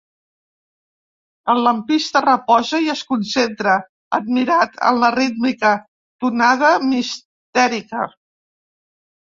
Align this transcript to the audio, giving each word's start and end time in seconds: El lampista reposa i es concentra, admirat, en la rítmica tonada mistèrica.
El 1.53 1.61
lampista 1.67 2.23
reposa 2.25 2.79
i 2.87 2.91
es 2.95 3.05
concentra, 3.11 3.77
admirat, 4.21 4.83
en 4.91 5.01
la 5.05 5.15
rítmica 5.19 5.77
tonada 6.27 6.75
mistèrica. 6.91 8.13